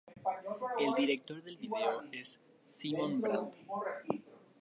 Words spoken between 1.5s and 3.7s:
video es Simon Brand.